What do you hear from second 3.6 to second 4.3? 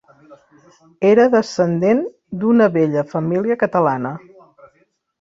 catalana.